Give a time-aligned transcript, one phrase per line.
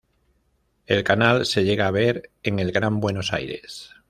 [0.87, 3.91] El canal se llega a ver en el Gran Buenos Aires.